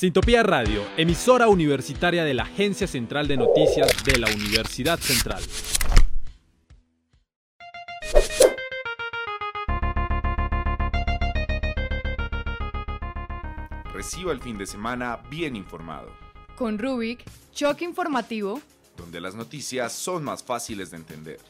[0.00, 5.42] Sintopía Radio, emisora universitaria de la Agencia Central de Noticias de la Universidad Central.
[13.92, 16.10] Reciba el fin de semana bien informado.
[16.56, 17.22] Con Rubik,
[17.52, 18.62] choque informativo,
[18.96, 21.40] donde las noticias son más fáciles de entender.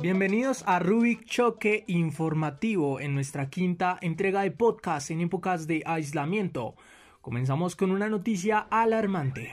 [0.00, 6.76] Bienvenidos a Rubik Choque Informativo en nuestra quinta entrega de podcast en épocas de aislamiento.
[7.20, 9.50] Comenzamos con una noticia alarmante.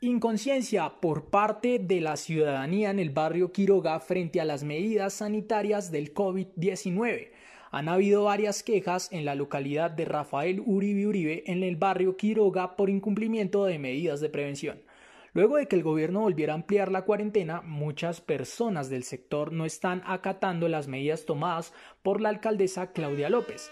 [0.00, 5.90] Inconsciencia por parte de la ciudadanía en el barrio Quiroga frente a las medidas sanitarias
[5.90, 7.30] del COVID-19.
[7.72, 12.76] Han habido varias quejas en la localidad de Rafael Uribe Uribe en el barrio Quiroga
[12.76, 14.78] por incumplimiento de medidas de prevención.
[15.34, 19.64] Luego de que el gobierno volviera a ampliar la cuarentena, muchas personas del sector no
[19.64, 23.70] están acatando las medidas tomadas por la alcaldesa Claudia López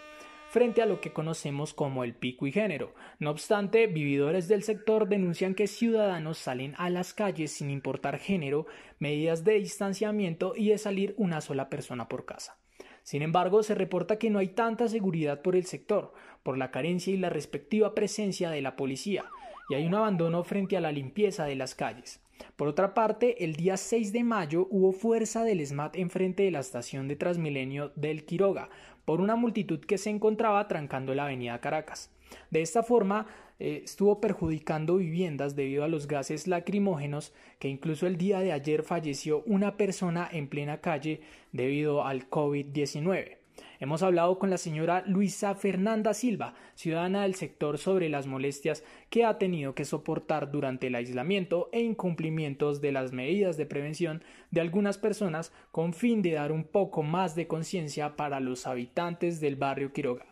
[0.51, 2.93] frente a lo que conocemos como el pico y género.
[3.19, 8.67] No obstante, vividores del sector denuncian que ciudadanos salen a las calles sin importar género,
[8.99, 12.59] medidas de distanciamiento y de salir una sola persona por casa.
[13.03, 17.15] Sin embargo, se reporta que no hay tanta seguridad por el sector, por la carencia
[17.15, 19.25] y la respectiva presencia de la policía,
[19.73, 22.21] y hay un abandono frente a la limpieza de las calles.
[22.57, 26.61] Por otra parte, el día 6 de mayo hubo fuerza del SMAT enfrente de la
[26.61, 28.69] estación de Transmilenio del Quiroga,
[29.07, 32.11] por una multitud que se encontraba trancando la avenida Caracas.
[32.51, 33.27] De esta forma,
[33.59, 38.83] eh, estuvo perjudicando viviendas debido a los gases lacrimógenos que incluso el día de ayer
[38.83, 43.39] falleció una persona en plena calle debido al COVID-19.
[43.83, 49.25] Hemos hablado con la señora Luisa Fernanda Silva, ciudadana del sector, sobre las molestias que
[49.25, 54.23] ha tenido que soportar durante el aislamiento e incumplimientos de las medidas de prevención
[54.53, 59.41] de algunas personas con fin de dar un poco más de conciencia para los habitantes
[59.41, 60.27] del barrio Quiroga.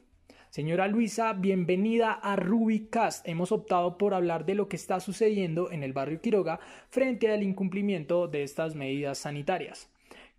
[0.51, 3.27] Señora Luisa, bienvenida a Rubicast.
[3.27, 7.43] Hemos optado por hablar de lo que está sucediendo en el barrio Quiroga frente al
[7.43, 9.89] incumplimiento de estas medidas sanitarias.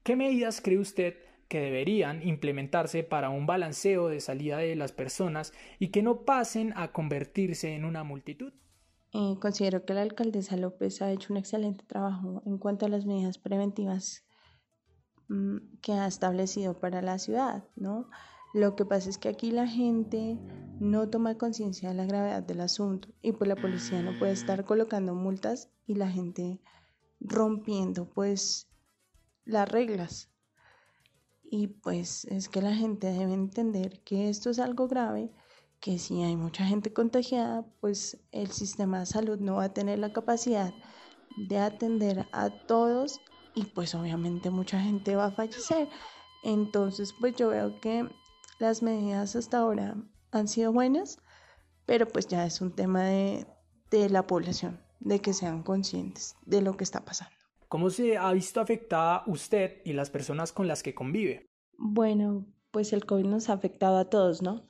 [0.04, 1.16] ¿Qué medidas cree usted
[1.52, 6.72] que deberían implementarse para un balanceo de salida de las personas y que no pasen
[6.78, 8.54] a convertirse en una multitud?
[9.12, 13.06] Eh, considero que la alcaldesa López ha hecho un excelente trabajo en cuanto a las
[13.06, 14.24] medidas preventivas
[15.28, 18.10] mm, que ha establecido para la ciudad, ¿no?
[18.54, 20.38] Lo que pasa es que aquí la gente
[20.80, 24.64] no toma conciencia de la gravedad del asunto y pues la policía no puede estar
[24.64, 26.62] colocando multas y la gente
[27.20, 28.70] rompiendo pues
[29.44, 30.31] las reglas
[31.52, 35.34] y pues es que la gente debe entender que esto es algo grave,
[35.82, 40.00] que si hay mucha gente contagiada, pues el sistema de salud no va a tener
[40.00, 40.74] la capacidad
[41.36, 43.20] de atender a todos
[43.54, 45.90] y pues obviamente mucha gente va a fallecer.
[46.44, 48.08] Entonces pues yo veo que
[48.60, 49.98] las medidas hasta ahora
[50.32, 51.20] han sido buenas,
[51.86, 53.46] pero pues ya es un tema de,
[53.90, 57.41] de la población, de que sean conscientes de lo que está pasando.
[57.72, 61.46] ¿Cómo se ha visto afectada usted y las personas con las que convive?
[61.78, 64.68] Bueno, pues el COVID nos ha afectado a todos, ¿no?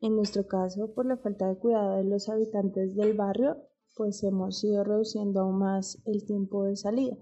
[0.00, 3.56] En nuestro caso, por la falta de cuidado de los habitantes del barrio,
[3.96, 7.16] pues hemos ido reduciendo aún más el tiempo de salida.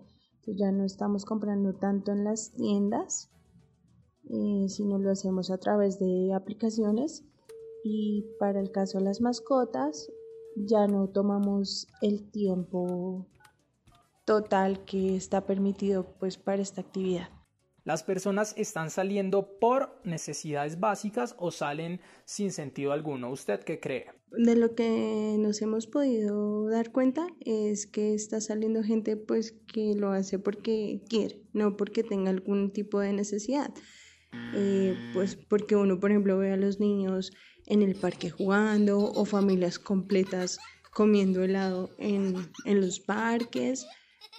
[0.47, 3.31] Ya no estamos comprando tanto en las tiendas,
[4.29, 7.25] eh, sino lo hacemos a través de aplicaciones.
[7.85, 10.13] Y para el caso de las mascotas,
[10.57, 13.29] ya no tomamos el tiempo
[14.25, 17.29] total que está permitido pues para esta actividad.
[17.85, 23.31] ¿Las personas están saliendo por necesidades básicas o salen sin sentido alguno?
[23.31, 24.07] ¿Usted qué cree?
[24.31, 29.95] De lo que nos hemos podido dar cuenta es que está saliendo gente pues que
[29.95, 33.71] lo hace porque quiere, no porque tenga algún tipo de necesidad.
[34.55, 37.33] Eh, pues porque uno, por ejemplo, ve a los niños
[37.67, 40.59] en el parque jugando o familias completas
[40.91, 42.35] comiendo helado en,
[42.65, 43.87] en los parques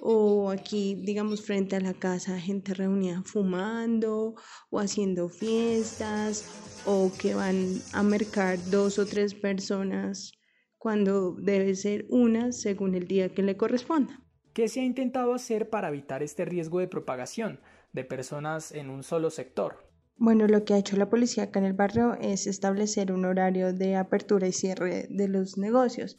[0.01, 4.35] o aquí, digamos, frente a la casa, gente reunida fumando
[4.69, 6.45] o haciendo fiestas
[6.85, 10.33] o que van a mercar dos o tres personas
[10.77, 14.21] cuando debe ser una según el día que le corresponda.
[14.53, 17.59] ¿Qué se ha intentado hacer para evitar este riesgo de propagación
[17.91, 19.89] de personas en un solo sector?
[20.17, 23.73] Bueno, lo que ha hecho la policía acá en el barrio es establecer un horario
[23.73, 26.17] de apertura y cierre de los negocios.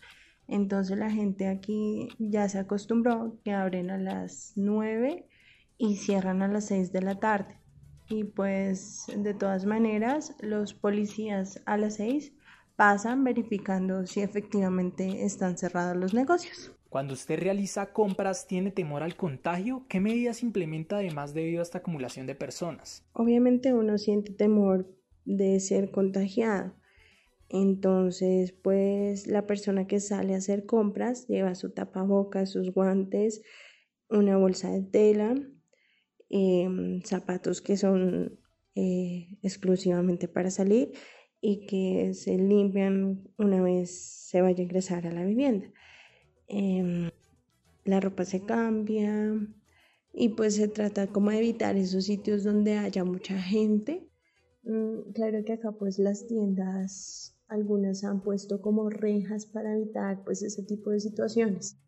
[0.48, 5.26] Entonces la gente aquí ya se acostumbró que abren a las 9
[5.78, 7.60] y cierran a las 6 de la tarde.
[8.08, 12.32] Y pues de todas maneras los policías a las 6
[12.76, 16.72] pasan verificando si efectivamente están cerrados los negocios.
[16.88, 19.84] Cuando usted realiza compras, ¿tiene temor al contagio?
[19.88, 23.04] ¿Qué medidas implementa además debido a esta acumulación de personas?
[23.12, 24.88] Obviamente uno siente temor
[25.24, 26.74] de ser contagiado.
[27.48, 33.42] Entonces, pues la persona que sale a hacer compras lleva su tapabocas, sus guantes,
[34.08, 35.34] una bolsa de tela,
[36.28, 38.38] em, zapatos que son
[38.74, 40.92] eh, exclusivamente para salir
[41.40, 45.72] y que se limpian una vez se vaya a ingresar a la vivienda.
[46.48, 47.10] Em,
[47.84, 49.34] la ropa se cambia
[50.12, 54.08] y pues se trata como de evitar esos sitios donde haya mucha gente.
[54.62, 60.42] Mm, claro que acá pues las tiendas, algunas han puesto como rejas para evitar pues
[60.42, 61.78] ese tipo de situaciones.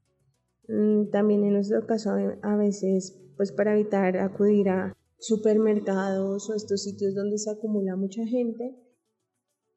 [0.69, 2.11] Mm, también en nuestro caso
[2.43, 8.27] a veces pues para evitar acudir a supermercados o estos sitios donde se acumula mucha
[8.27, 8.77] gente,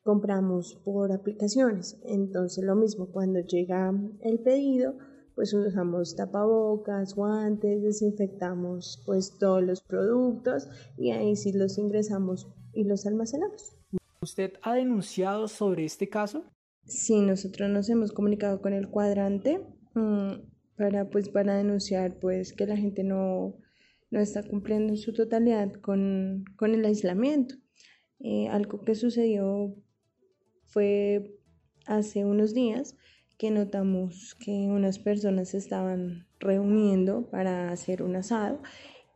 [0.04, 2.00] compramos por aplicaciones.
[2.04, 4.96] Entonces lo mismo, cuando llega el pedido,
[5.36, 10.68] pues usamos tapabocas, guantes, desinfectamos pues todos los productos
[10.98, 13.78] y ahí sí los ingresamos y los almacenamos.
[14.24, 16.46] ¿Usted ha denunciado sobre este caso?
[16.86, 19.66] Sí, nosotros nos hemos comunicado con el cuadrante
[19.96, 20.34] mm,
[20.78, 23.58] para pues para denunciar pues que la gente no,
[24.12, 27.56] no está cumpliendo en su totalidad con, con el aislamiento.
[28.20, 29.76] Eh, algo que sucedió
[30.68, 31.40] fue
[31.88, 32.96] hace unos días
[33.40, 38.62] que notamos que unas personas estaban reuniendo para hacer un asado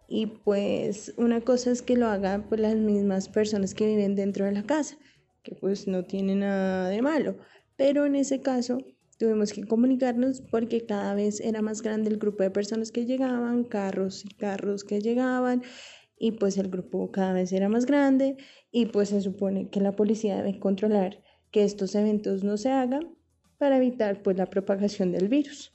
[0.08, 4.46] y pues una cosa es que lo hagan por las mismas personas que viven dentro
[4.46, 4.98] de la casa,
[5.44, 7.38] que pues no tiene nada de malo,
[7.76, 8.78] pero en ese caso
[9.18, 13.64] tuvimos que comunicarnos porque cada vez era más grande el grupo de personas que llegaban,
[13.64, 15.64] carros y carros que llegaban
[16.18, 18.38] y pues el grupo cada vez era más grande
[18.72, 21.22] y pues se supone que la policía debe controlar
[21.52, 23.16] que estos eventos no se hagan
[23.58, 25.75] para evitar pues la propagación del virus.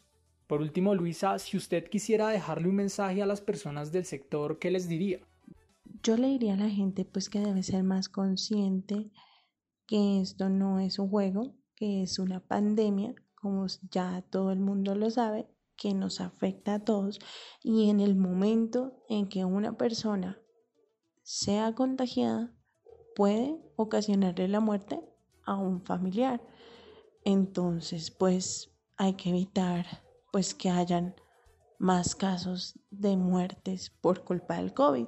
[0.50, 4.72] Por último, Luisa, si usted quisiera dejarle un mensaje a las personas del sector, ¿qué
[4.72, 5.20] les diría?
[6.02, 9.12] Yo le diría a la gente pues que debe ser más consciente
[9.86, 14.96] que esto no es un juego, que es una pandemia, como ya todo el mundo
[14.96, 17.20] lo sabe, que nos afecta a todos
[17.62, 20.36] y en el momento en que una persona
[21.22, 22.52] sea contagiada
[23.14, 25.00] puede ocasionarle la muerte
[25.44, 26.42] a un familiar.
[27.24, 31.14] Entonces, pues hay que evitar pues que hayan
[31.78, 35.06] más casos de muertes por culpa del COVID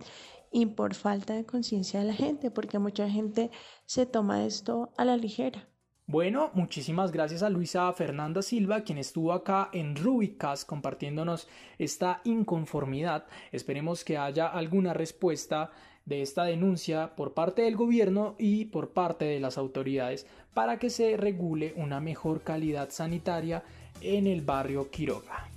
[0.51, 3.51] y por falta de conciencia de la gente, porque mucha gente
[3.87, 5.69] se toma esto a la ligera.
[6.07, 11.49] Bueno, muchísimas gracias a Luisa Fernanda Silva, quien estuvo acá en Rubicas compartiéndonos
[11.79, 13.27] esta inconformidad.
[13.53, 15.71] Esperemos que haya alguna respuesta
[16.05, 20.91] de esta denuncia por parte del gobierno y por parte de las autoridades para que
[20.91, 23.63] se regule una mejor calidad sanitaria
[24.01, 25.49] en el barrio Quiroga.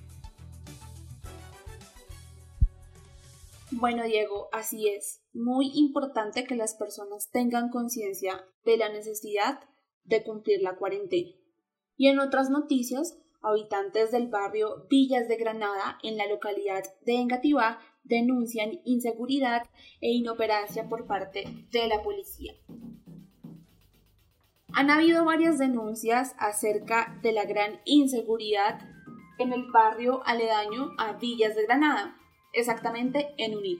[3.71, 5.21] Bueno, Diego, así es.
[5.33, 9.59] Muy importante que las personas tengan conciencia de la necesidad
[10.03, 11.31] de cumplir la cuarentena.
[11.97, 17.79] Y en otras noticias, habitantes del barrio Villas de Granada, en la localidad de Engativá,
[18.05, 19.63] denuncian inseguridad
[20.01, 22.53] e inoperancia por parte de la policía.
[24.73, 28.79] Han habido varias denuncias acerca de la gran inseguridad
[29.37, 32.17] en el barrio aledaño a Villas de Granada,
[32.53, 33.79] exactamente en Unir.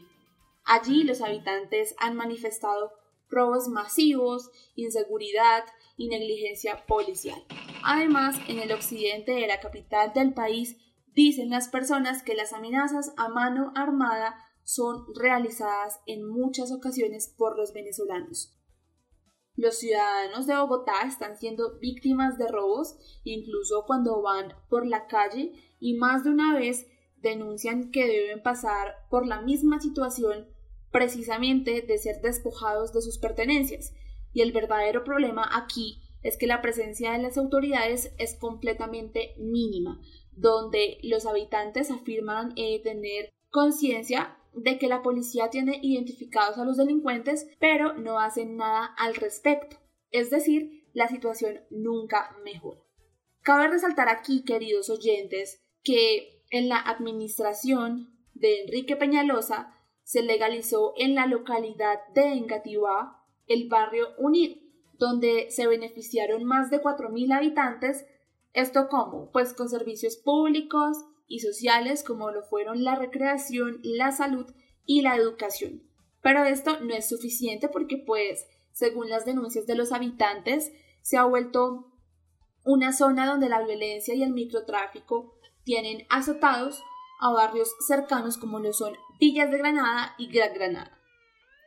[0.64, 2.92] Allí los habitantes han manifestado
[3.30, 5.66] robos masivos, inseguridad
[5.98, 7.44] y negligencia policial.
[7.84, 10.78] Además, en el occidente de la capital del país
[11.16, 17.58] Dicen las personas que las amenazas a mano armada son realizadas en muchas ocasiones por
[17.58, 18.54] los venezolanos.
[19.56, 25.54] Los ciudadanos de Bogotá están siendo víctimas de robos incluso cuando van por la calle
[25.80, 26.86] y más de una vez
[27.22, 30.50] denuncian que deben pasar por la misma situación
[30.92, 33.94] precisamente de ser despojados de sus pertenencias.
[34.34, 40.02] Y el verdadero problema aquí es que la presencia de las autoridades es completamente mínima
[40.36, 46.78] donde los habitantes afirman eh, tener conciencia de que la policía tiene identificados a los
[46.78, 49.78] delincuentes, pero no hacen nada al respecto.
[50.12, 52.82] Es decir, la situación nunca mejora.
[53.42, 59.74] Cabe resaltar aquí, queridos oyentes, que en la administración de Enrique Peñalosa
[60.04, 64.62] se legalizó en la localidad de Engativá el barrio Unir,
[64.94, 68.06] donde se beneficiaron más de 4.000 habitantes
[68.56, 69.32] ¿Esto cómo?
[69.32, 70.98] Pues con servicios públicos
[71.28, 74.46] y sociales como lo fueron la recreación, la salud
[74.86, 75.84] y la educación.
[76.22, 80.72] Pero esto no es suficiente porque pues, según las denuncias de los habitantes,
[81.02, 81.92] se ha vuelto
[82.64, 86.82] una zona donde la violencia y el microtráfico tienen azotados
[87.20, 90.98] a barrios cercanos como lo son Villas de Granada y Gran Granada.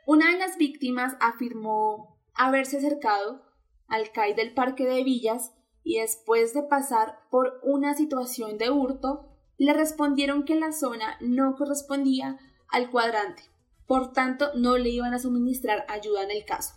[0.06, 3.42] Una de las víctimas afirmó haberse acercado
[3.88, 5.52] al CAI del Parque de Villas
[5.88, 9.24] y después de pasar por una situación de hurto,
[9.56, 13.44] le respondieron que la zona no correspondía al cuadrante,
[13.86, 16.74] por tanto no le iban a suministrar ayuda en el caso.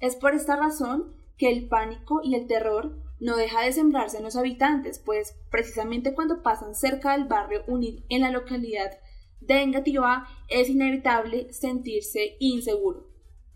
[0.00, 4.24] Es por esta razón que el pánico y el terror no deja de sembrarse en
[4.24, 8.90] los habitantes, pues precisamente cuando pasan cerca del barrio Unid en la localidad
[9.40, 13.08] de Engativá es inevitable sentirse inseguro.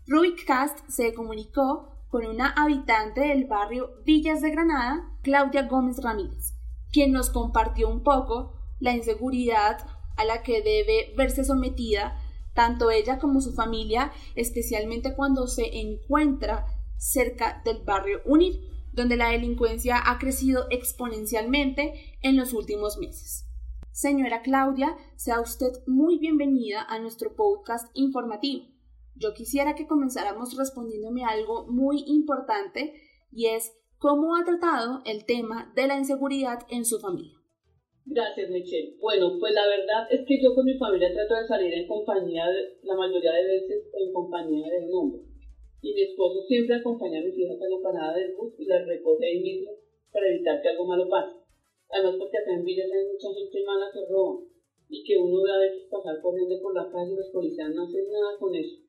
[0.07, 6.53] Rubik Cast se comunicó con una habitante del barrio Villas de Granada, Claudia Gómez Ramírez,
[6.91, 9.85] quien nos compartió un poco la inseguridad
[10.15, 12.19] a la que debe verse sometida
[12.53, 16.65] tanto ella como su familia, especialmente cuando se encuentra
[16.97, 18.59] cerca del barrio Unir,
[18.93, 23.45] donde la delincuencia ha crecido exponencialmente en los últimos meses.
[23.91, 28.76] Señora Claudia, sea usted muy bienvenida a nuestro podcast informativo.
[29.19, 32.93] Yo quisiera que comenzáramos respondiéndome algo muy importante
[33.31, 37.33] y es cómo ha tratado el tema de la inseguridad en su familia.
[38.05, 38.95] Gracias, Michelle.
[39.01, 42.45] Bueno, pues la verdad es que yo con mi familia trato de salir en compañía,
[42.47, 45.21] de, la mayoría de veces en compañía de un hombre.
[45.81, 48.85] Y mi esposo siempre acompaña a mis hijas a la parada del bus y las
[48.85, 49.71] recoge ahí mismo
[50.13, 51.35] para evitar que algo malo pase.
[51.89, 54.39] Además, porque acá en Villas hay mucha gente mala que roba
[54.89, 57.83] y que uno ve a veces pasar corriendo por la calle y los policías no
[57.83, 58.86] hacen nada con eso.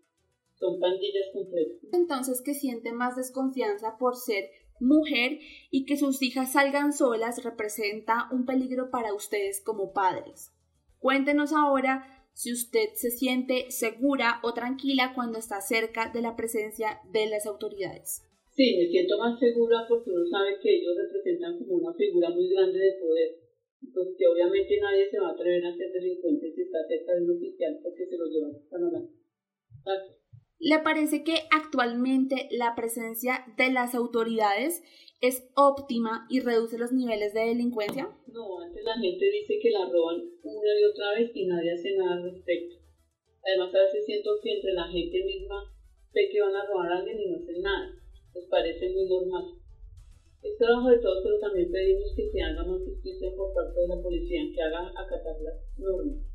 [0.59, 1.79] Son pandillas completas.
[1.93, 4.51] Entonces, que siente más desconfianza por ser
[4.81, 5.39] mujer
[5.71, 10.53] y que sus hijas salgan solas representa un peligro para ustedes como padres.
[10.99, 17.01] Cuéntenos ahora si usted se siente segura o tranquila cuando está cerca de la presencia
[17.11, 18.23] de las autoridades.
[18.55, 22.49] Sí, me siento más segura porque uno sabe que ellos representan como una figura muy
[22.49, 23.31] grande de poder.
[23.95, 27.23] Pues que obviamente nadie se va a atrever a ser delincuente si está cerca de
[27.23, 29.99] un oficial porque se lo llevan a la
[30.61, 34.83] ¿Le parece que actualmente la presencia de las autoridades
[35.21, 38.09] es óptima y reduce los niveles de delincuencia?
[38.27, 41.97] No, antes la gente dice que la roban una y otra vez y nadie hace
[41.97, 42.77] nada al respecto.
[43.45, 45.73] Además, a veces siento que entre la gente misma
[46.13, 47.99] ve que van a robar a alguien y no hacen nada
[48.35, 49.55] nos parece muy normal.
[50.43, 53.89] Es trabajo de todos, pero también pedimos que se haga más justicia por parte de
[53.89, 56.28] la policía, que haga acatar las normas.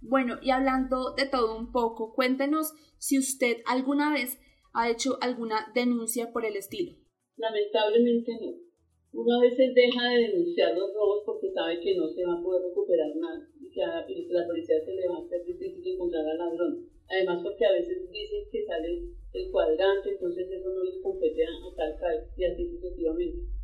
[0.00, 4.38] Bueno, y hablando de todo un poco, cuéntenos si usted alguna vez
[4.72, 6.92] ha hecho alguna denuncia por el estilo.
[7.36, 8.68] Lamentablemente no.
[9.12, 12.42] Una vez se deja de denunciar los robos porque sabe que no se va a
[12.42, 16.26] poder recuperar nada y que a la policía se le va a hacer difícil encontrar
[16.26, 16.86] al ladrón.
[17.08, 21.98] Además porque a veces dicen que sale el cuadrante, entonces eso no les compete a
[21.98, 23.57] tal y así sucesivamente.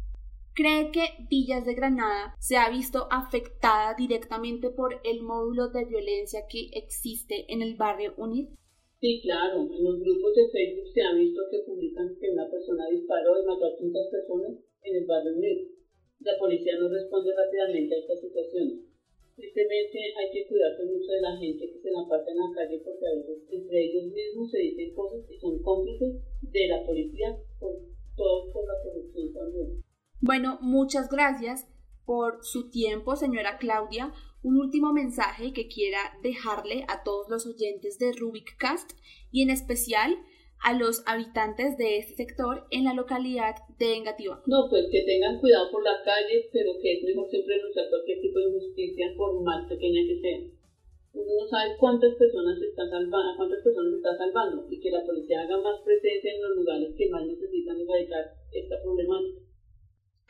[0.54, 6.46] ¿Cree que Villas de Granada se ha visto afectada directamente por el módulo de violencia
[6.48, 8.54] que existe en el barrio UNID?
[9.00, 9.66] Sí, claro.
[9.66, 13.46] En los grupos de Facebook se ha visto que publican que una persona disparó y
[13.46, 15.74] mató a 30 personas en el barrio UNID.
[16.20, 18.78] La policía no responde rápidamente a estas situaciones.
[19.34, 22.78] Tristemente hay que cuidarse mucho de la gente que se la pasa en la calle
[22.78, 27.36] porque a veces entre ellos mismos se dicen cosas y son cómplices de la policía,
[27.58, 27.74] por,
[28.14, 29.83] todo por la corrupción también.
[30.26, 31.68] Bueno, muchas gracias
[32.06, 34.08] por su tiempo, señora Claudia.
[34.42, 38.96] Un último mensaje que quiera dejarle a todos los oyentes de Rubik Cast
[39.30, 40.16] y en especial
[40.64, 44.40] a los habitantes de este sector en la localidad de Engativá?
[44.46, 48.22] No, pues que tengan cuidado por la calle, pero que es mejor siempre denunciar cualquier
[48.22, 50.40] tipo de injusticia, por más pequeña que sea.
[51.20, 55.42] Uno no sabe cuántas personas está salvando, cuántas personas está salvando y que la policía
[55.42, 59.43] haga más presencia en los lugares que más necesitan erradicar esta problemática.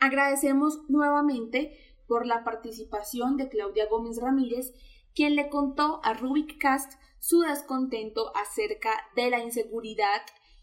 [0.05, 4.71] Agradecemos nuevamente por la participación de Claudia Gómez Ramírez,
[5.15, 10.21] quien le contó a Rubik Cast su descontento acerca de la inseguridad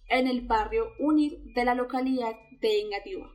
[0.08, 3.32] en el barrio Unir de la localidad de Engativá.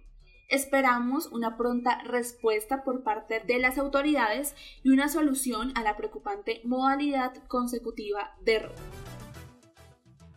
[0.47, 6.61] Esperamos una pronta respuesta por parte de las autoridades y una solución a la preocupante
[6.63, 8.75] modalidad consecutiva de robo.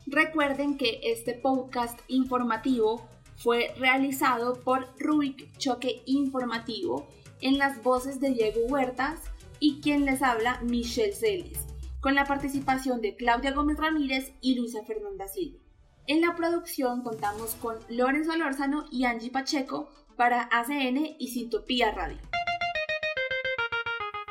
[0.08, 3.08] Recuerden que este podcast informativo
[3.40, 7.08] fue realizado por Rubik Choque Informativo
[7.40, 9.20] en las voces de Diego Huertas
[9.58, 11.58] y quien les habla Michelle Celis
[12.00, 15.58] con la participación de Claudia Gómez Ramírez y Luisa Fernanda Silva.
[16.06, 22.18] En la producción contamos con Lorenzo Alórzano y Angie Pacheco para ACN y Sintopía Radio.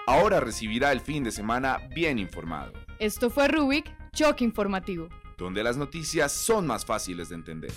[0.07, 2.73] Ahora recibirá el fin de semana bien informado.
[2.97, 5.09] Esto fue Rubik, Choque Informativo.
[5.37, 7.71] Donde las noticias son más fáciles de entender.